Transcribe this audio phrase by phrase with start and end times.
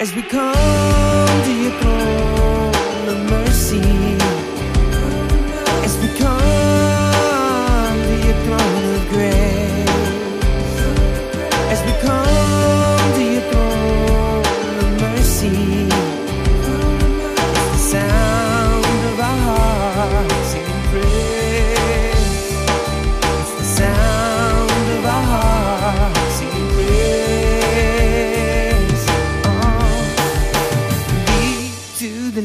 [0.00, 2.19] as we come to your throne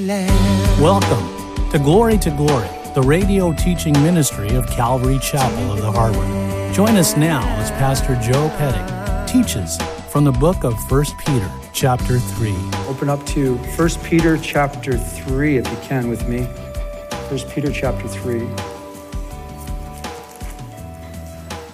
[0.08, 6.72] Welcome to Glory to Glory, the radio teaching ministry of Calvary Chapel of the Harbor.
[6.74, 8.86] Join us now as Pastor Joe Petting
[9.26, 9.80] teaches
[10.12, 12.54] from the book of 1 Peter, chapter 3.
[12.88, 16.44] Open up to 1 Peter chapter 3 if you can with me.
[16.44, 18.44] 1 Peter chapter 3.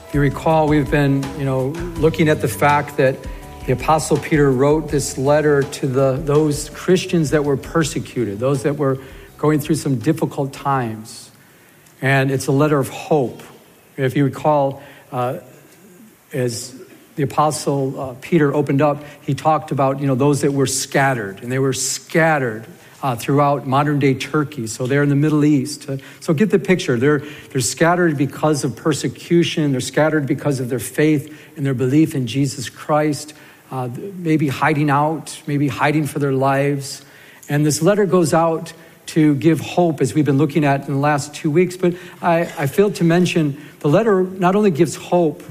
[0.08, 1.68] If you recall, we've been, you know,
[2.00, 3.18] looking at the fact that
[3.66, 8.78] the apostle Peter wrote this letter to the those Christians that were persecuted, those that
[8.78, 8.98] were
[9.38, 11.32] going through some difficult times.
[12.02, 13.44] And it's a letter of hope.
[13.98, 15.40] If you recall, uh,
[16.34, 16.76] as
[17.16, 21.44] the apostle uh, Peter opened up, he talked about you know those that were scattered,
[21.44, 22.66] and they were scattered
[23.04, 24.66] uh, throughout modern day Turkey.
[24.66, 25.88] So they're in the Middle East.
[25.88, 26.98] Uh, so get the picture.
[26.98, 27.20] They're
[27.52, 29.72] they're scattered because of persecution.
[29.72, 33.36] They're scattered because of their faith and their belief in Jesus Christ.
[33.72, 37.06] Uh, maybe hiding out, maybe hiding for their lives.
[37.48, 38.74] And this letter goes out
[39.08, 41.78] to give hope, as we've been looking at in the last two weeks.
[41.78, 45.42] But I, I failed to mention the letter not only gives hope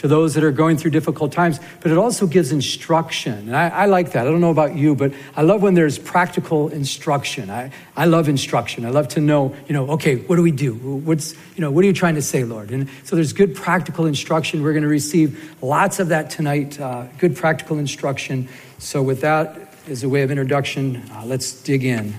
[0.00, 3.34] to those that are going through difficult times, but it also gives instruction.
[3.34, 4.26] And I, I, like that.
[4.26, 7.50] I don't know about you, but I love when there's practical instruction.
[7.50, 8.86] I, I love instruction.
[8.86, 10.72] I love to know, you know, okay, what do we do?
[10.72, 12.70] What's, you know, what are you trying to say, Lord?
[12.70, 14.62] And so there's good practical instruction.
[14.62, 18.48] We're going to receive lots of that tonight, uh, good practical instruction.
[18.78, 22.14] So with that as a way of introduction, uh, let's dig in.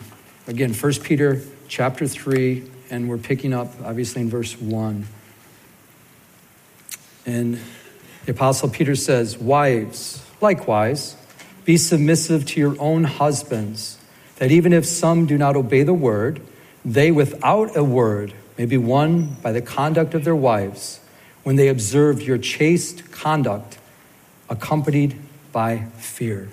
[0.45, 5.07] Again, 1 Peter chapter 3, and we're picking up, obviously, in verse 1.
[7.25, 7.59] And
[8.25, 11.15] the Apostle Peter says, Wives, likewise,
[11.65, 13.97] be submissive to your own husbands,
[14.37, 16.41] that even if some do not obey the word,
[16.83, 20.99] they without a word may be won by the conduct of their wives
[21.43, 23.77] when they observe your chaste conduct
[24.49, 25.19] accompanied
[25.51, 26.49] by fear.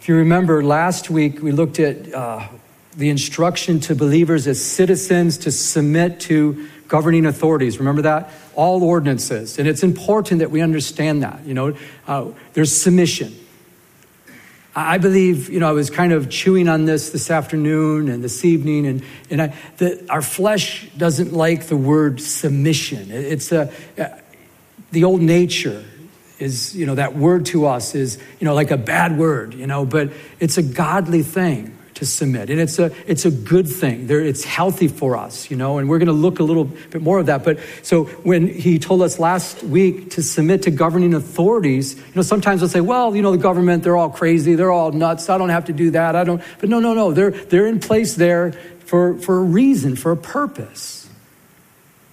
[0.00, 2.48] If you remember, last week we looked at uh,
[2.96, 7.78] the instruction to believers as citizens to submit to governing authorities.
[7.78, 8.30] Remember that?
[8.54, 9.58] All ordinances.
[9.58, 11.44] And it's important that we understand that.
[11.44, 11.76] You know,
[12.06, 13.34] uh, there's submission.
[14.74, 18.44] I believe, you know, I was kind of chewing on this this afternoon and this
[18.44, 23.10] evening, and, and I, the, our flesh doesn't like the word submission.
[23.10, 24.08] It's a, uh,
[24.92, 25.84] the old nature
[26.38, 29.66] is, you know, that word to us is, you know, like a bad word, you
[29.66, 32.48] know, but it's a godly thing to submit.
[32.48, 34.06] And it's a, it's a good thing.
[34.06, 37.02] There, it's healthy for us, you know, and we're going to look a little bit
[37.02, 37.42] more of that.
[37.42, 42.22] But so when he told us last week to submit to governing authorities, you know,
[42.22, 44.54] sometimes we'll say, well, you know, the government, they're all crazy.
[44.54, 45.28] They're all nuts.
[45.28, 46.14] I don't have to do that.
[46.14, 46.40] I don't.
[46.60, 47.12] But no, no, no.
[47.12, 48.52] They're, they're in place there
[48.86, 50.97] for, for a reason, for a purpose.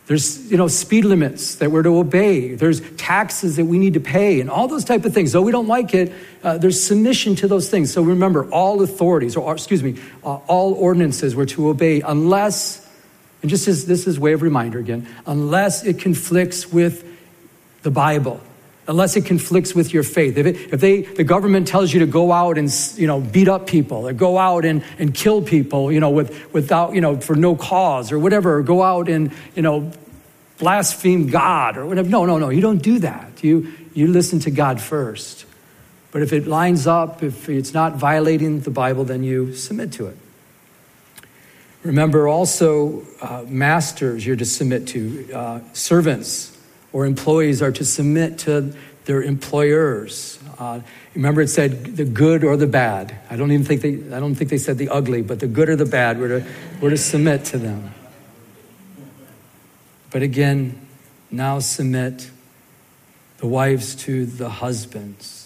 [0.08, 2.54] There's, you know, speed limits that we're to obey.
[2.54, 5.32] There's taxes that we need to pay and all those type of things.
[5.32, 7.92] Though we don't like it, uh, there's submission to those things.
[7.92, 12.88] So remember, all authorities, or excuse me, uh, all ordinances we're to obey unless,
[13.42, 17.04] and just as this is way of reminder again, unless it conflicts with
[17.82, 18.40] the Bible,
[18.88, 20.38] unless it conflicts with your faith.
[20.38, 23.48] If, it, if they, the government tells you to go out and, you know, beat
[23.48, 27.20] up people or go out and, and kill people, you know, with, without, you know,
[27.20, 29.92] for no cause or whatever, or go out and, you know,
[30.60, 32.08] blaspheme God or whatever.
[32.08, 33.44] No, no, no, you don't do that.
[33.44, 35.46] You, you listen to God first.
[36.12, 40.08] But if it lines up, if it's not violating the Bible, then you submit to
[40.08, 40.18] it.
[41.84, 46.55] Remember also, uh, masters you're to submit to, uh, servants
[46.96, 48.74] or employees are to submit to
[49.04, 50.40] their employers.
[50.58, 50.80] Uh,
[51.14, 53.14] remember, it said the good or the bad.
[53.30, 54.16] I don't even think they.
[54.16, 56.18] I don't think they said the ugly, but the good or the bad.
[56.18, 56.48] We're to,
[56.80, 57.94] we're to submit to them.
[60.10, 60.88] But again,
[61.30, 62.32] now submit
[63.40, 65.45] the wives to the husbands.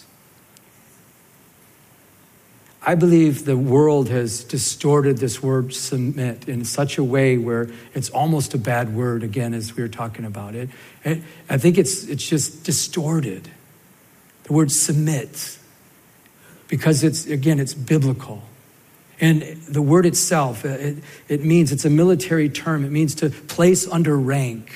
[2.81, 8.09] I believe the world has distorted this word submit in such a way where it's
[8.09, 10.69] almost a bad word, again, as we were talking about it.
[11.05, 13.49] I think it's, it's just distorted.
[14.43, 15.59] The word submit,
[16.69, 18.43] because it's, again, it's biblical.
[19.19, 20.97] And the word itself, uh, it,
[21.27, 24.71] it means, it's a military term, it means to place under rank.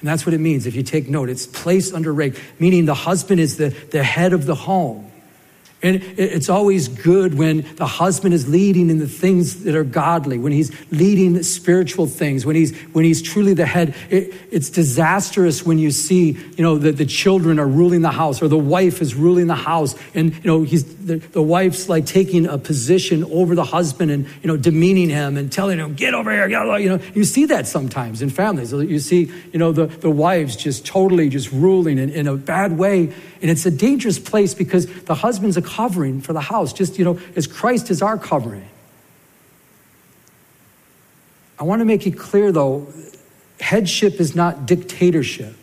[0.00, 0.66] And that's what it means.
[0.66, 4.32] If you take note, it's placed under rank, meaning the husband is the, the head
[4.32, 5.11] of the home.
[5.82, 10.38] And it's always good when the husband is leading in the things that are godly,
[10.38, 13.96] when he's leading spiritual things, when he's, when he's truly the head.
[14.08, 18.40] It, it's disastrous when you see, you know, that the children are ruling the house
[18.40, 22.06] or the wife is ruling the house and, you know, he's, the, the wife's like
[22.06, 26.14] taking a position over the husband and, you know, demeaning him and telling him, get
[26.14, 27.00] over here, get over, you know.
[27.12, 28.72] You see that sometimes in families.
[28.72, 32.78] You see, you know, the, the wives just totally just ruling in, in a bad
[32.78, 33.12] way.
[33.42, 37.04] And it's a dangerous place because the husband's a covering for the house, just, you
[37.04, 38.68] know, as Christ is our covering.
[41.58, 42.86] I want to make it clear, though,
[43.60, 45.56] headship is not dictatorship.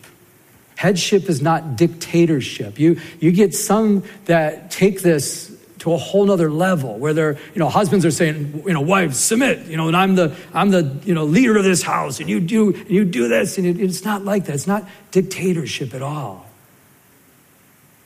[0.76, 2.78] Headship is not dictatorship.
[2.78, 7.58] You, you get some that take this to a whole nother level where they're, you
[7.58, 11.00] know, husbands are saying, you know, wives, submit, you know, and I'm the, I'm the,
[11.04, 13.56] you know, leader of this house and you do, and you do this.
[13.56, 14.54] And it, it's not like that.
[14.54, 16.49] It's not dictatorship at all.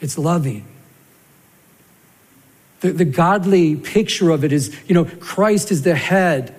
[0.05, 0.67] It's loving.
[2.81, 6.55] The, the godly picture of it is, you know, Christ is the head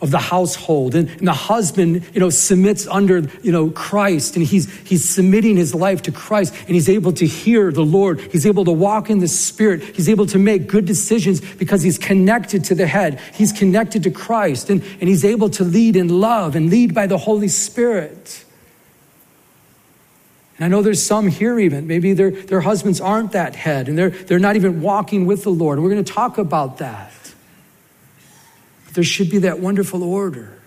[0.00, 4.44] of the household and, and, the husband you know submits under you know christ and
[4.44, 8.20] he's he's submitting his life to christ and he's able to hear the lord.
[8.20, 9.82] He's able to walk in the spirit.
[9.82, 13.18] He's able to make good decisions because he's connected to the head.
[13.32, 17.06] He's connected to christ and, and he's able to lead in love and lead by
[17.06, 18.43] the holy spirit
[20.56, 23.98] and I know there's some here even, maybe their, their husbands aren't that head and
[23.98, 25.80] they're, they're not even walking with the Lord.
[25.80, 27.12] We're going to talk about that.
[28.84, 30.60] But there should be that wonderful order.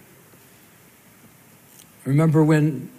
[2.05, 2.89] I remember when,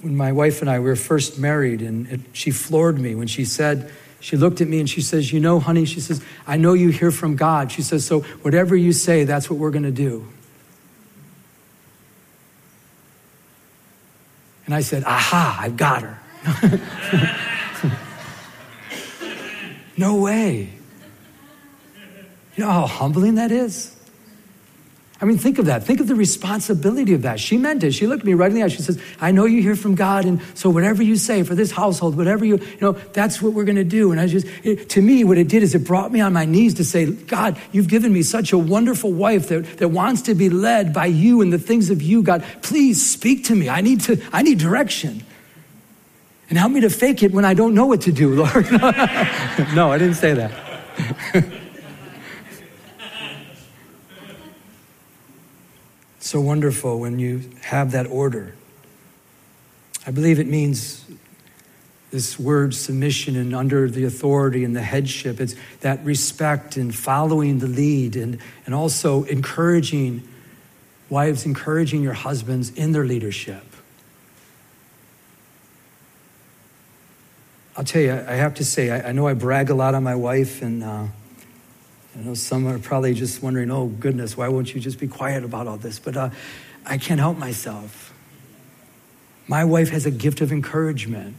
[0.00, 3.44] when my wife and I were first married, and it, she floored me when she
[3.44, 6.72] said, she looked at me and she says, You know, honey, she says, I know
[6.72, 7.70] you hear from God.
[7.70, 10.26] She says, So whatever you say, that's what we're going to do.
[14.66, 16.18] And I said, Aha, I've got her.
[19.96, 20.70] no way.
[22.56, 23.94] You know how humbling that is?
[25.20, 25.84] I mean, think of that.
[25.84, 27.38] Think of the responsibility of that.
[27.38, 27.92] She meant it.
[27.92, 28.68] She looked me right in the eye.
[28.68, 31.70] She says, I know you hear from God, and so whatever you say for this
[31.70, 34.10] household, whatever you, you know, that's what we're going to do.
[34.10, 36.44] And I just, it, to me, what it did is it brought me on my
[36.44, 40.34] knees to say, God, you've given me such a wonderful wife that, that wants to
[40.34, 42.44] be led by you and the things of you, God.
[42.62, 43.68] Please speak to me.
[43.68, 45.22] I need to, I need direction.
[46.50, 48.70] And help me to fake it when I don't know what to do, Lord.
[49.74, 51.52] no, I didn't say that.
[56.24, 58.54] so wonderful when you have that order.
[60.06, 61.04] I believe it means
[62.10, 65.38] this word submission and under the authority and the headship.
[65.38, 70.26] It's that respect and following the lead and, and also encouraging,
[71.10, 73.64] wives, encouraging your husbands in their leadership.
[77.76, 80.02] I'll tell you, I have to say, I, I know I brag a lot on
[80.02, 81.06] my wife, and uh,
[82.16, 85.44] I know some are probably just wondering, oh, goodness, why won't you just be quiet
[85.44, 85.98] about all this?
[85.98, 86.30] But uh,
[86.86, 88.12] I can't help myself.
[89.48, 91.36] My wife has a gift of encouragement.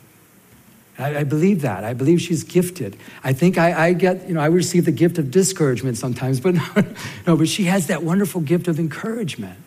[1.00, 1.83] I, I believe that.
[1.83, 2.98] I believe she's gifted.
[3.24, 6.56] I think I, I, get, you know, I receive the gift of discouragement sometimes, but
[7.27, 9.60] no, but she has that wonderful gift of encouragement.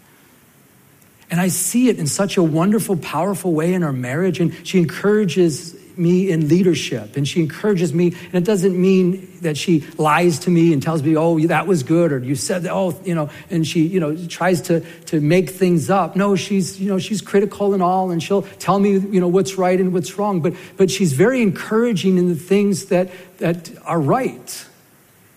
[1.31, 4.41] And I see it in such a wonderful, powerful way in our marriage.
[4.41, 8.15] And she encourages me in leadership and she encourages me.
[8.27, 11.83] And it doesn't mean that she lies to me and tells me, oh, that was
[11.83, 15.21] good, or you said that, oh, you know, and she, you know, tries to, to
[15.21, 16.17] make things up.
[16.17, 19.57] No, she's, you know, she's critical and all, and she'll tell me, you know, what's
[19.57, 20.41] right and what's wrong.
[20.41, 24.67] But, but she's very encouraging in the things that, that are right.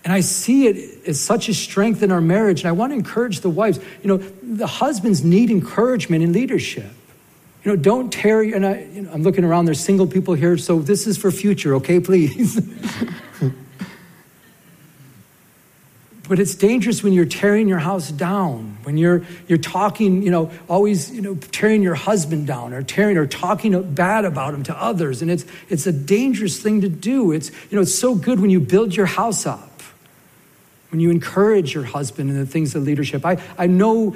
[0.04, 2.62] And I see it as such a strength in our marriage.
[2.62, 3.78] And I want to encourage the wives.
[4.02, 6.90] You know, the husbands need encouragement in leadership.
[7.64, 10.58] You know, don't tear, and I, you know, I'm looking around, there's single people here,
[10.58, 12.60] so this is for future, okay, please.
[16.28, 20.50] but it's dangerous when you're tearing your house down, when you're, you're talking, you know,
[20.68, 24.76] always, you know, tearing your husband down or tearing or talking bad about him to
[24.82, 25.22] others.
[25.22, 27.30] And it's, it's a dangerous thing to do.
[27.30, 29.71] It's, you know, it's so good when you build your house up
[30.92, 33.24] when you encourage your husband in the things of leadership.
[33.24, 34.14] I, I know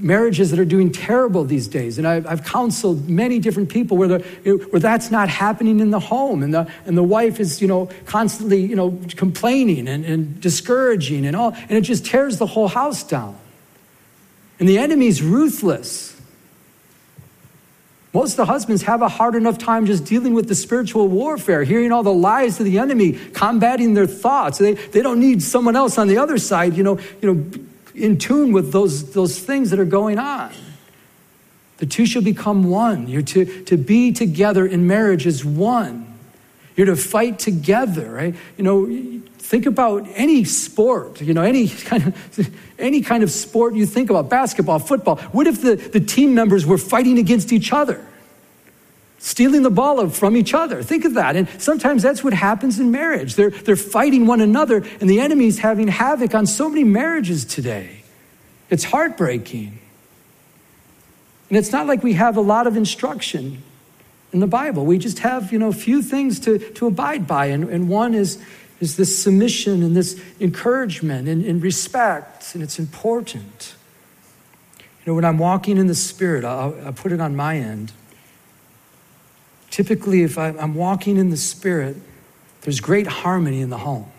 [0.00, 1.98] marriages that are doing terrible these days.
[1.98, 4.18] And I've, I've counseled many different people where, the,
[4.70, 6.42] where that's not happening in the home.
[6.42, 11.26] And the, and the wife is, you know, constantly, you know, complaining and, and discouraging
[11.26, 11.52] and all.
[11.68, 13.36] And it just tears the whole house down.
[14.58, 16.13] And the enemy's ruthless.
[18.14, 21.64] Most of the husbands have a hard enough time just dealing with the spiritual warfare,
[21.64, 24.58] hearing all the lies of the enemy, combating their thoughts.
[24.58, 27.44] They, they don't need someone else on the other side, you know, you know,
[27.92, 30.52] in tune with those, those things that are going on.
[31.78, 33.08] The two shall become one.
[33.08, 36.03] You're to, to be together in marriage as one.
[36.76, 38.34] You're to fight together, right?
[38.56, 43.74] You know, think about any sport, you know, any kind of, any kind of sport
[43.74, 45.16] you think about, basketball, football.
[45.32, 48.04] What if the, the team members were fighting against each other?
[49.18, 50.82] Stealing the ball from each other.
[50.82, 51.36] Think of that.
[51.36, 53.36] And sometimes that's what happens in marriage.
[53.36, 58.02] They're, they're fighting one another, and the enemy's having havoc on so many marriages today.
[58.68, 59.78] It's heartbreaking.
[61.48, 63.62] And it's not like we have a lot of instruction
[64.34, 64.84] in the Bible.
[64.84, 67.46] We just have, you know, a few things to, to abide by.
[67.46, 68.42] And, and one is,
[68.80, 73.76] is this submission and this encouragement and, and respect, and it's important.
[74.78, 77.92] You know, when I'm walking in the Spirit, I'll, I'll put it on my end.
[79.70, 81.96] Typically, if I, I'm walking in the Spirit,
[82.62, 84.10] there's great harmony in the home.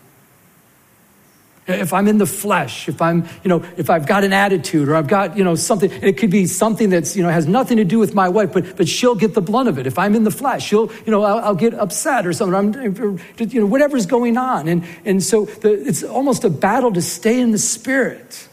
[1.67, 4.95] If I'm in the flesh, if I'm, you know, if I've got an attitude or
[4.95, 7.84] I've got, you know, something, it could be something that's, you know, has nothing to
[7.84, 9.88] do with my wife, but, but she'll get the blunt of it.
[9.88, 12.55] If I'm in the flesh, she'll, you know, I'll, I'll get upset or something.
[12.55, 14.67] I'm, you know, whatever's going on.
[14.67, 18.48] And, and so the, it's almost a battle to stay in the spirit.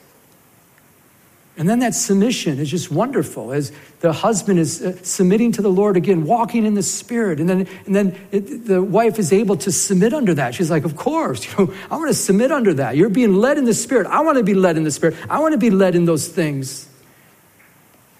[1.56, 5.68] And then that submission is just wonderful as the husband is uh, submitting to the
[5.68, 7.40] Lord again, walking in the Spirit.
[7.40, 10.54] And then, and then it, the wife is able to submit under that.
[10.54, 12.96] She's like, Of course, you know, I want to submit under that.
[12.96, 14.06] You're being led in the Spirit.
[14.06, 15.14] I want to be led in the Spirit.
[15.28, 16.88] I want to be led in those things.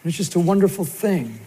[0.02, 1.40] And it's just a wonderful thing.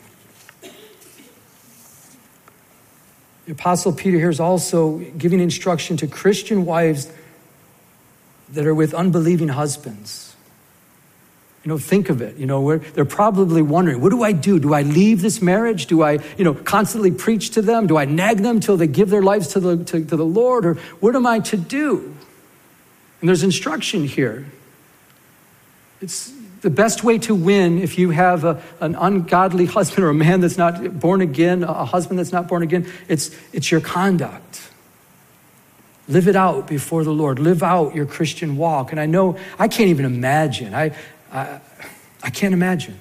[3.45, 7.11] The Apostle Peter here is also giving instruction to Christian wives
[8.49, 10.24] that are with unbelieving husbands.
[11.65, 12.37] You know, think of it.
[12.37, 14.59] You know, they're probably wondering, what do I do?
[14.59, 15.87] Do I leave this marriage?
[15.87, 17.87] Do I, you know, constantly preach to them?
[17.87, 20.67] Do I nag them till they give their lives to the, to, to the Lord?
[20.67, 22.15] Or what am I to do?
[23.19, 24.45] And there's instruction here.
[26.01, 26.31] It's
[26.61, 30.41] the best way to win if you have a, an ungodly husband or a man
[30.41, 34.69] that's not born again, a husband that's not born again, it's, it's your conduct.
[36.07, 37.39] Live it out before the Lord.
[37.39, 38.91] Live out your Christian walk.
[38.91, 40.75] And I know, I can't even imagine.
[40.75, 40.95] I,
[41.35, 41.59] I,
[42.23, 42.97] I can't imagine.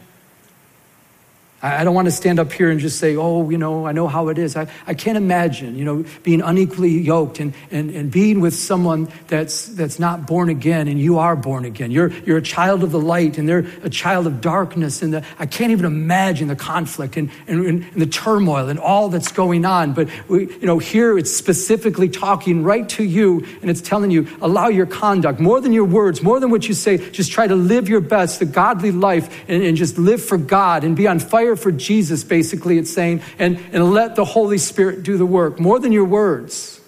[1.65, 4.07] I, don't want to stand up here and just say, oh, you know, I know
[4.07, 4.55] how it is.
[4.55, 9.09] I, I can't imagine, you know, being unequally yoked and, and, and being with someone
[9.29, 11.91] that's, that's not born again and you are born again.
[11.91, 15.01] You're, you're a child of the light and they're a child of darkness.
[15.01, 19.09] And the, I can't even imagine the conflict and, and, and the turmoil and all
[19.09, 19.95] that's going on.
[19.95, 24.29] But, we, you know, here it's specifically talking right to you and it's telling you,
[24.43, 27.57] allow your conduct, more than your words, more than what you say, just try to
[27.57, 31.19] live your best, the godly life, and, and just live for God and be on
[31.19, 35.59] fire for Jesus, basically, it's saying, and, and let the Holy Spirit do the work,
[35.59, 36.81] more than your words.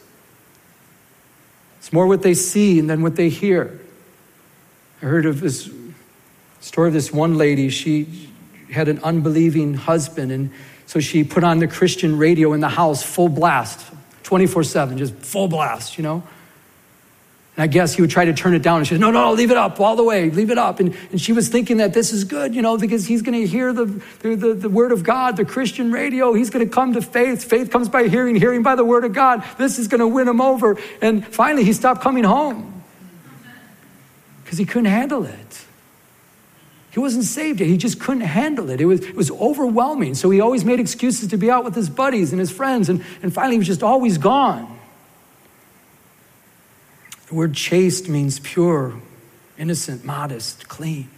[1.79, 3.79] It's more what they see than what they hear.
[5.03, 5.71] I heard of this
[6.61, 7.69] story of this one lady.
[7.69, 8.31] She
[8.73, 10.51] had an unbelieving husband, and
[10.87, 13.87] so she put on the Christian radio in the house, full blast,
[14.25, 16.23] 24 7, just full blast, you know?
[17.57, 18.79] And I guess he would try to turn it down.
[18.79, 20.79] And she said, No, no, leave it up all the way, leave it up.
[20.79, 23.47] And, and she was thinking that this is good, you know, because he's going to
[23.47, 23.87] hear the,
[24.21, 26.35] the, the, the, word of God, the Christian radio.
[26.35, 27.45] He's going to come to faith.
[27.45, 29.43] Faith comes by hearing, hearing by the word of God.
[29.57, 30.77] This is going to win him over.
[31.01, 32.83] And finally, he stopped coming home
[34.45, 35.65] because he couldn't handle it.
[36.91, 37.69] He wasn't saved yet.
[37.69, 38.81] He just couldn't handle it.
[38.81, 40.15] It was, it was overwhelming.
[40.15, 42.89] So he always made excuses to be out with his buddies and his friends.
[42.89, 44.76] And, and finally, he was just always gone.
[47.29, 48.95] The word chaste means pure,
[49.59, 51.11] innocent, modest, clean.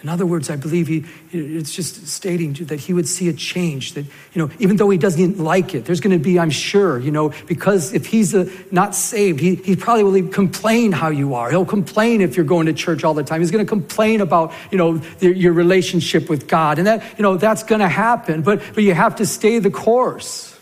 [0.00, 3.94] In other words, I believe he, it's just stating that he would see a change.
[3.94, 7.00] That, you know, even though he doesn't like it, there's going to be, I'm sure,
[7.00, 11.34] you know, because if he's a, not saved, he, he probably will complain how you
[11.34, 11.50] are.
[11.50, 13.40] He'll complain if you're going to church all the time.
[13.40, 16.78] He's going to complain about, you know, the, your relationship with God.
[16.78, 18.42] And that, you know, that's going to happen.
[18.42, 20.56] But, but you have to stay the course.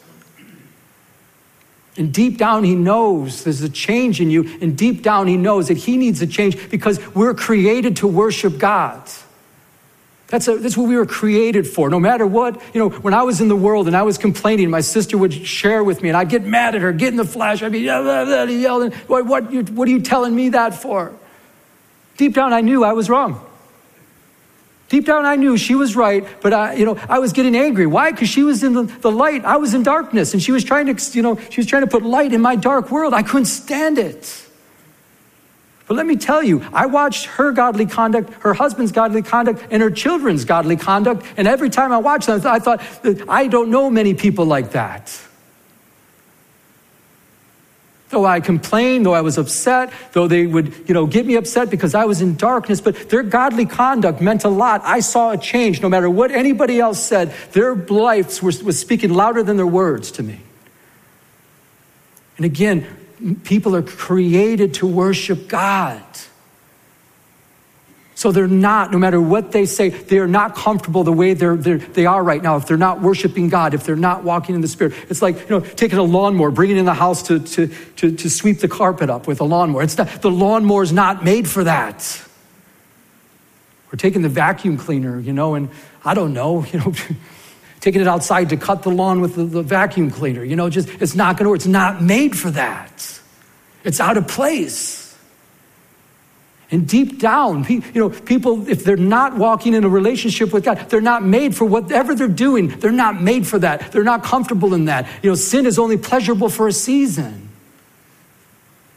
[1.98, 4.58] And deep down, he knows there's a change in you.
[4.60, 8.58] And deep down, he knows that he needs a change because we're created to worship
[8.58, 9.08] God.
[10.28, 11.88] That's, a, that's what we were created for.
[11.88, 14.70] No matter what, you know, when I was in the world and I was complaining,
[14.70, 17.24] my sister would share with me and I'd get mad at her, get in the
[17.24, 17.62] flash.
[17.62, 21.14] I'd be yelling, what, what, what are you telling me that for?
[22.16, 23.45] Deep down, I knew I was wrong.
[24.88, 27.86] Deep down, I knew she was right, but I, you know, I was getting angry.
[27.86, 28.12] Why?
[28.12, 29.44] Because she was in the, the light.
[29.44, 31.88] I was in darkness, and she was trying to, you know, she was trying to
[31.88, 33.12] put light in my dark world.
[33.12, 34.46] I couldn't stand it.
[35.88, 39.82] But let me tell you, I watched her godly conduct, her husband's godly conduct, and
[39.82, 41.24] her children's godly conduct.
[41.36, 42.80] And every time I watched them, I thought,
[43.28, 45.16] I don't know many people like that.
[48.08, 51.70] Though I complained, though I was upset, though they would, you know, get me upset
[51.70, 54.80] because I was in darkness, but their godly conduct meant a lot.
[54.84, 55.82] I saw a change.
[55.82, 60.12] No matter what anybody else said, their lives were, was speaking louder than their words
[60.12, 60.40] to me.
[62.36, 62.86] And again,
[63.42, 66.02] people are created to worship God.
[68.16, 71.76] So they're not, no matter what they say, they're not comfortable the way they're, they're,
[71.76, 72.56] they are right now.
[72.56, 75.50] If they're not worshiping God, if they're not walking in the Spirit, it's like, you
[75.50, 79.10] know, taking a lawnmower, bringing in the house to, to, to, to sweep the carpet
[79.10, 79.82] up with a lawnmower.
[79.82, 82.26] It's not, the lawnmower is not made for that.
[83.92, 85.68] We're taking the vacuum cleaner, you know, and
[86.02, 86.94] I don't know, you know,
[87.80, 90.88] taking it outside to cut the lawn with the, the vacuum cleaner, you know, just,
[91.02, 91.56] it's not going to work.
[91.58, 93.20] It's not made for that.
[93.84, 95.05] It's out of place.
[96.70, 100.90] And deep down, you know, people, if they're not walking in a relationship with God,
[100.90, 102.68] they're not made for whatever they're doing.
[102.68, 103.92] They're not made for that.
[103.92, 105.08] They're not comfortable in that.
[105.22, 107.48] You know, sin is only pleasurable for a season.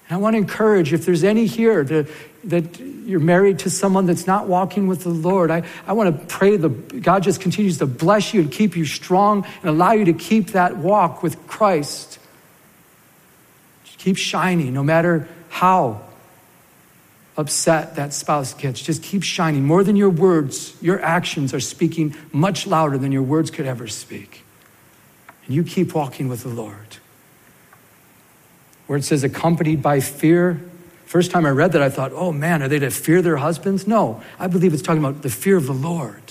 [0.07, 2.09] And I want to encourage, if there's any here that,
[2.45, 6.25] that you're married to someone that's not walking with the Lord, I, I want to
[6.25, 10.05] pray that God just continues to bless you and keep you strong and allow you
[10.05, 12.17] to keep that walk with Christ.
[13.99, 16.08] Keep shining no matter how
[17.39, 18.81] upset that spouse gets.
[18.81, 19.63] Just keep shining.
[19.63, 23.87] More than your words, your actions are speaking much louder than your words could ever
[23.87, 24.43] speak.
[25.45, 26.97] And you keep walking with the Lord.
[28.87, 30.61] Where it says accompanied by fear.
[31.05, 33.87] First time I read that, I thought, oh man, are they to fear their husbands?
[33.87, 36.21] No, I believe it's talking about the fear of the Lord.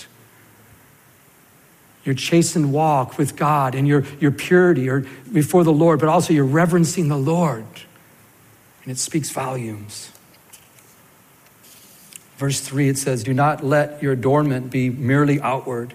[2.05, 6.33] Your chastened walk with God and your, your purity or before the Lord, but also
[6.33, 7.65] you're reverencing the Lord.
[8.83, 10.11] And it speaks volumes.
[12.39, 15.93] Verse 3, it says, Do not let your adornment be merely outward,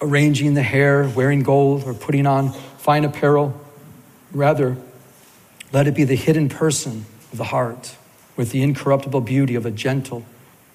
[0.00, 3.60] arranging the hair, wearing gold, or putting on fine apparel.
[4.32, 4.78] Rather,
[5.70, 7.94] let it be the hidden person of the heart
[8.38, 10.24] with the incorruptible beauty of a gentle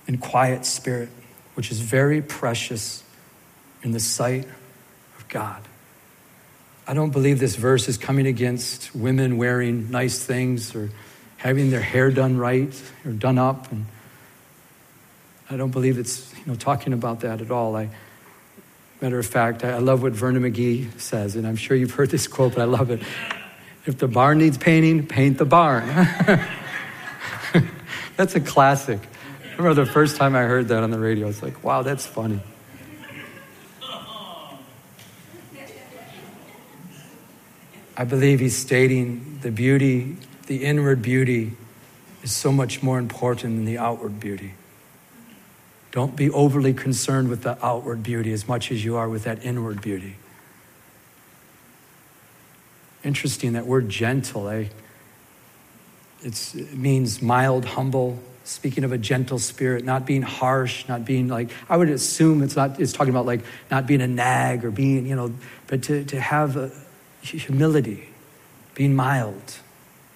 [0.05, 1.09] and quiet spirit,
[1.55, 3.03] which is very precious
[3.81, 4.45] in the sight
[5.17, 5.63] of God.
[6.87, 10.91] I don't believe this verse is coming against women wearing nice things or
[11.37, 13.87] having their hair done right or done up and
[15.49, 17.75] I don't believe it's you know talking about that at all.
[17.75, 17.89] I,
[19.01, 22.27] matter of fact, I, love what Vernon McGee says, and I'm sure you've heard this
[22.27, 23.01] quote, but I love it.
[23.85, 25.87] If the barn needs painting, paint the barn.
[28.17, 28.99] that's a classic.
[29.43, 31.27] I remember the first time I heard that on the radio.
[31.27, 32.41] It's like, wow, that's funny.
[37.97, 41.53] I believe he's stating the beauty, the inward beauty,
[42.23, 44.53] is so much more important than the outward beauty.
[45.95, 49.45] Don't be overly concerned with the outward beauty as much as you are with that
[49.45, 50.17] inward beauty.
[53.01, 54.65] Interesting, that word gentle, eh?
[56.21, 61.29] It's, it means mild, humble, speaking of a gentle spirit, not being harsh, not being
[61.29, 64.71] like, I would assume it's not, it's talking about like not being a nag or
[64.71, 65.33] being, you know,
[65.67, 66.73] but to, to have
[67.21, 68.09] humility,
[68.73, 69.59] being mild.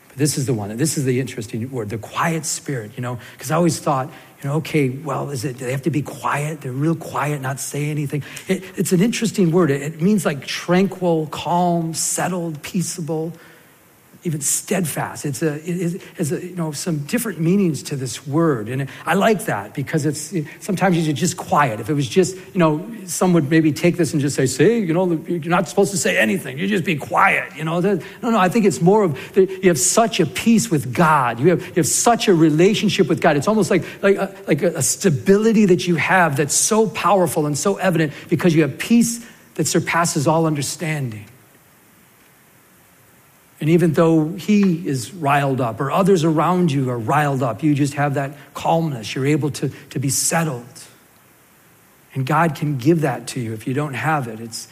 [0.10, 3.18] But this is the one, this is the interesting word, the quiet spirit, you know,
[3.32, 4.12] because I always thought,
[4.42, 6.62] you know, okay, well, is it, do they have to be quiet?
[6.62, 8.24] They're real quiet, not say anything.
[8.48, 9.70] It, it's an interesting word.
[9.70, 13.34] It, it means like tranquil, calm, settled, peaceable
[14.24, 15.26] even steadfast.
[15.26, 18.68] It's a, it has a, you know, some different meanings to this word.
[18.68, 21.80] And I like that because it's sometimes you're just quiet.
[21.80, 24.80] If it was just, you know, some would maybe take this and just say, see,
[24.80, 26.60] you know, you're not supposed to say anything.
[26.60, 27.80] You just be quiet, you know.
[27.80, 31.40] No, no, I think it's more of, you have such a peace with God.
[31.40, 33.38] You have, you have such a relationship with God.
[33.38, 37.46] It's almost like, like, uh, a, like a stability that you have that's so powerful
[37.46, 41.26] and so evident because you have peace that surpasses all understanding.
[43.60, 47.76] And even though he is riled up or others around you are riled up, you
[47.76, 49.14] just have that calmness.
[49.16, 50.66] You're able to, to be settled.
[52.14, 54.40] And God can give that to you if you don't have it.
[54.40, 54.70] It's,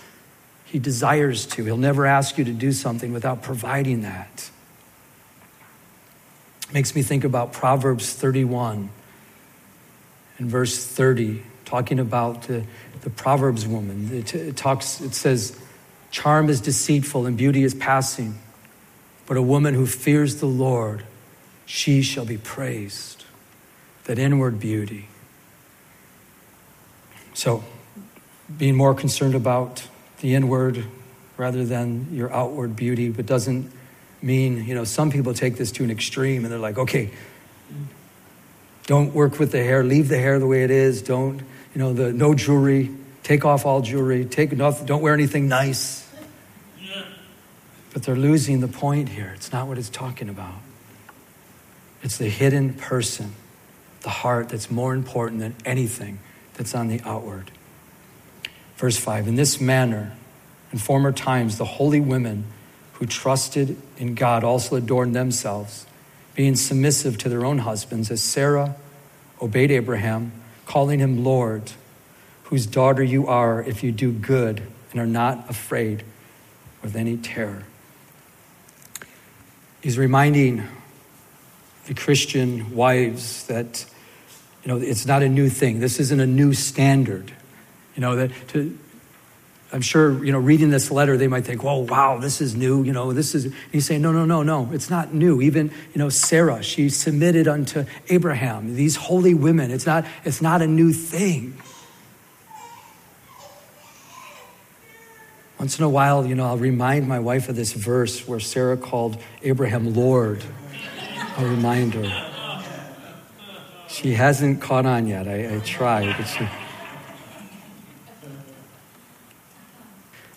[0.64, 1.66] he desires to.
[1.66, 4.50] He'll never ask you to do something without providing that.
[6.74, 8.90] Makes me think about Proverbs 31
[10.38, 12.64] and verse 30, talking about the,
[13.02, 14.10] the Proverbs woman.
[14.14, 15.58] It, it talks, it says,
[16.12, 18.38] charm is deceitful and beauty is passing
[19.28, 21.04] but a woman who fears the Lord,
[21.66, 23.26] she shall be praised.
[24.06, 25.10] That inward beauty.
[27.34, 27.64] So,
[28.58, 29.86] being more concerned about
[30.22, 30.86] the inward
[31.36, 33.70] rather than your outward beauty, but doesn't
[34.22, 37.12] mean, you know, some people take this to an extreme and they're like, okay,
[38.88, 41.40] don't work with the hair, leave the hair the way it is, don't,
[41.76, 42.90] you know, the no jewelry,
[43.24, 46.07] take off all jewelry, take don't wear anything nice.
[47.98, 49.32] But they're losing the point here.
[49.34, 50.54] It's not what it's talking about.
[52.04, 53.32] It's the hidden person,
[54.02, 56.20] the heart that's more important than anything
[56.54, 57.50] that's on the outward.
[58.76, 60.16] Verse 5 In this manner,
[60.72, 62.46] in former times, the holy women
[62.94, 65.88] who trusted in God also adorned themselves,
[66.36, 68.76] being submissive to their own husbands, as Sarah
[69.42, 70.34] obeyed Abraham,
[70.68, 71.72] calling him Lord,
[72.44, 76.04] whose daughter you are if you do good and are not afraid
[76.84, 77.64] with any terror.
[79.82, 80.68] He's reminding
[81.86, 83.86] the Christian wives that,
[84.64, 85.80] you know, it's not a new thing.
[85.80, 87.32] This isn't a new standard.
[87.96, 88.78] You know, that to,
[89.72, 92.84] I'm sure, you know, reading this letter, they might think, "Whoa, wow, this is new."
[92.84, 93.46] You know, this is.
[93.46, 94.70] And he's saying, "No, no, no, no.
[94.72, 95.42] It's not new.
[95.42, 98.76] Even, you know, Sarah, she submitted unto Abraham.
[98.76, 99.72] These holy women.
[99.72, 100.06] It's not.
[100.24, 101.58] It's not a new thing."
[105.68, 108.78] Once in a while, you know, I'll remind my wife of this verse where Sarah
[108.78, 110.42] called Abraham Lord.
[111.36, 112.64] I'll remind her.
[113.90, 115.28] She hasn't caught on yet.
[115.28, 116.48] I, I try, but she.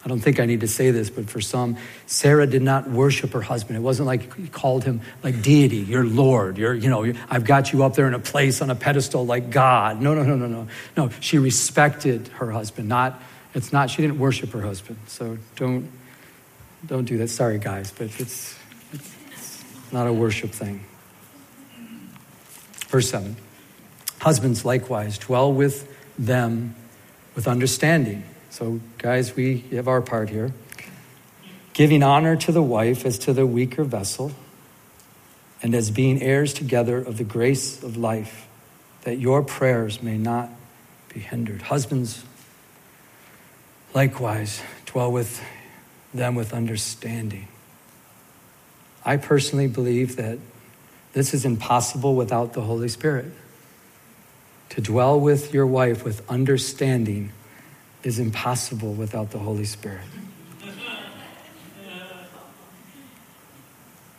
[0.05, 3.33] I don't think I need to say this, but for some, Sarah did not worship
[3.33, 3.77] her husband.
[3.77, 6.59] It wasn't like he called him like deity, your Lord.
[6.59, 9.51] You're, you know, I've got you up there in a place on a pedestal like
[9.51, 10.01] God.
[10.01, 10.66] No, no, no, no, no.
[10.97, 12.88] No, she respected her husband.
[12.88, 13.23] Not,
[13.54, 14.98] it's not, she didn't worship her husband.
[15.06, 15.90] So don't,
[16.86, 17.28] don't do that.
[17.28, 18.56] Sorry, guys, but it's,
[18.92, 20.84] it's not a worship thing.
[22.88, 23.36] Verse 7
[24.20, 26.74] Husbands likewise dwell with them
[27.34, 30.52] with understanding so, guys, we have our part here.
[31.72, 34.32] Giving honor to the wife as to the weaker vessel,
[35.62, 38.48] and as being heirs together of the grace of life,
[39.02, 40.50] that your prayers may not
[41.14, 41.62] be hindered.
[41.62, 42.24] Husbands,
[43.94, 45.42] likewise, dwell with
[46.12, 47.48] them with understanding.
[49.05, 50.38] I personally believe that
[51.12, 53.33] this is impossible without the Holy Spirit.
[54.70, 57.33] To dwell with your wife with understanding
[58.03, 60.07] is impossible without the Holy Spirit.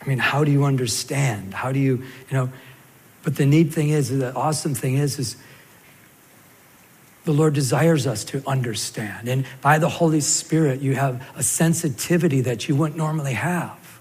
[0.02, 1.54] I mean, how do you understand?
[1.54, 2.50] How do you, you know?
[3.24, 5.38] But the neat thing is, the awesome thing is, is
[7.24, 9.28] the Lord desires us to understand.
[9.28, 14.00] And by the Holy Spirit, you have a sensitivity that you wouldn't normally have.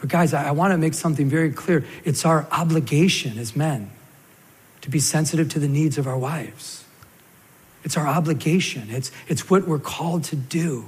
[0.00, 1.84] But guys, I, I want to make something very clear.
[2.04, 3.90] It's our obligation as men
[4.80, 6.84] to be sensitive to the needs of our wives.
[7.84, 8.88] It's our obligation.
[8.90, 10.86] It's, it's what we're called to do.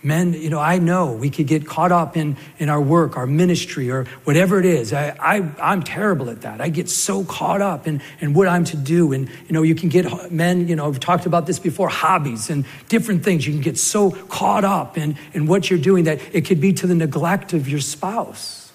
[0.00, 3.26] Men, you know, I know we could get caught up in, in our work, our
[3.26, 4.92] ministry, or whatever it is.
[4.92, 6.60] I, I, I'm terrible at that.
[6.60, 9.12] I get so caught up in, in what I'm to do.
[9.12, 12.48] And, you know, you can get men, you know, I've talked about this before, hobbies
[12.48, 13.44] and different things.
[13.44, 16.72] You can get so caught up in, in what you're doing that it could be
[16.74, 18.70] to the neglect of your spouse.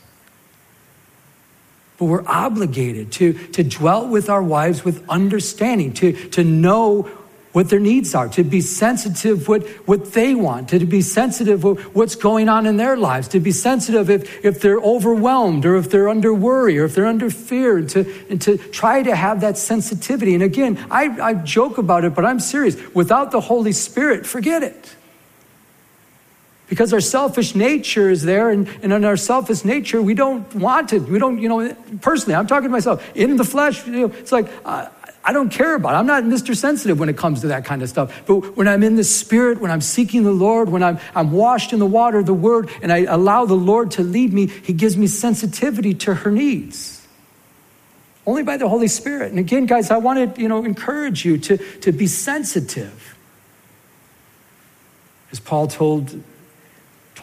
[1.97, 7.09] But we're obligated to, to dwell with our wives with understanding, to, to know
[7.53, 12.15] what their needs are, to be sensitive what, what they want, to be sensitive what's
[12.15, 16.09] going on in their lives, to be sensitive if, if they're overwhelmed or if they're
[16.09, 19.57] under worry or if they're under fear, and to, and to try to have that
[19.57, 20.33] sensitivity.
[20.33, 22.75] And again, I, I joke about it, but I'm serious.
[22.95, 24.95] Without the Holy Spirit, forget it.
[26.67, 30.91] Because our selfish nature is there, and, and in our selfish nature, we don't want
[30.91, 31.03] it.
[31.03, 33.07] We don't, you know, personally, I'm talking to myself.
[33.15, 34.87] In the flesh, you know, it's like, uh,
[35.25, 35.97] I don't care about it.
[35.97, 36.55] I'm not Mr.
[36.55, 38.23] Sensitive when it comes to that kind of stuff.
[38.25, 41.71] But when I'm in the Spirit, when I'm seeking the Lord, when I'm, I'm washed
[41.71, 44.73] in the water of the Word, and I allow the Lord to lead me, He
[44.73, 47.07] gives me sensitivity to her needs.
[48.25, 49.31] Only by the Holy Spirit.
[49.31, 53.17] And again, guys, I want to, you know, encourage you to, to be sensitive.
[55.31, 56.21] As Paul told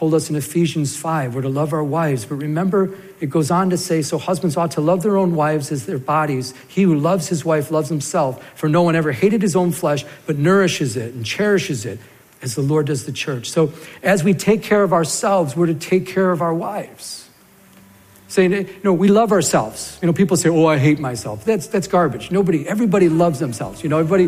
[0.01, 2.25] told us in Ephesians 5, we're to love our wives.
[2.25, 5.71] But remember, it goes on to say, so husbands ought to love their own wives
[5.71, 6.55] as their bodies.
[6.67, 8.43] He who loves his wife loves himself.
[8.55, 11.99] For no one ever hated his own flesh, but nourishes it and cherishes it
[12.41, 13.51] as the Lord does the church.
[13.51, 17.20] So as we take care of ourselves, we're to take care of our wives
[18.31, 19.99] saying, you know, we love ourselves.
[20.01, 21.43] You know, people say, oh, I hate myself.
[21.43, 22.31] That's, that's garbage.
[22.31, 23.83] Nobody, everybody loves themselves.
[23.83, 24.27] You know, everybody,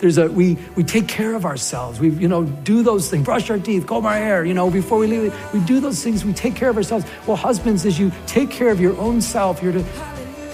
[0.00, 1.98] there's a, we, we take care of ourselves.
[1.98, 4.98] We, you know, do those things, brush our teeth, comb our hair, you know, before
[4.98, 5.54] we leave.
[5.54, 7.06] We do those things, we take care of ourselves.
[7.26, 9.84] Well, husbands, as you take care of your own self, you're to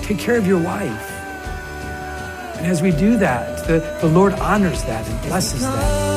[0.03, 1.11] take care of your wife.
[2.59, 6.15] And as we do that, the, the Lord honors that and blesses that.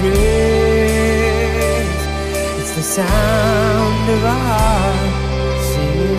[0.00, 0.20] Praise.
[2.60, 4.94] It's the sound of our
[5.72, 6.18] singing.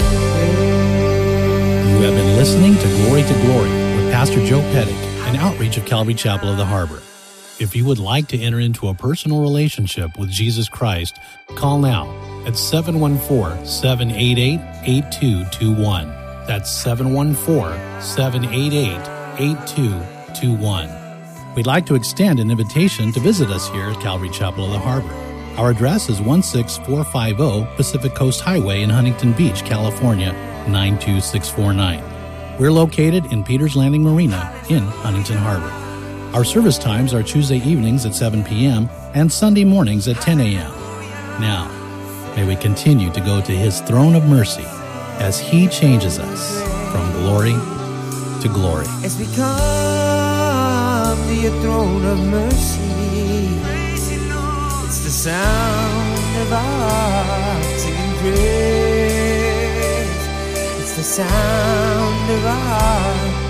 [1.90, 5.86] You have been listening to Glory to Glory with Pastor Joe Pettick, an outreach of
[5.86, 7.02] Calvary Chapel of the Harbor.
[7.60, 11.20] If you would like to enter into a personal relationship with Jesus Christ,
[11.56, 12.10] call now
[12.48, 16.08] at 714 788 8221.
[16.48, 18.98] That's 714 788
[19.40, 21.01] 8221.
[21.56, 24.80] We'd like to extend an invitation to visit us here at Calvary Chapel of the
[24.80, 25.14] Harbor.
[25.58, 30.32] Our address is 16450 Pacific Coast Highway in Huntington Beach, California
[30.70, 32.58] 92649.
[32.58, 35.70] We're located in Peters Landing Marina in Huntington Harbor.
[36.34, 38.90] Our service times are Tuesday evenings at 7 p.m.
[39.14, 40.72] and Sunday mornings at 10 a.m.
[41.42, 41.68] Now,
[42.38, 44.64] may we continue to go to His throne of mercy
[45.20, 46.62] as He changes us
[46.94, 47.52] from glory
[48.42, 48.86] to glory.
[51.42, 52.84] Your throne of mercy,
[54.86, 59.42] it's the sound of our singing praise.
[60.82, 63.41] It's the sound of our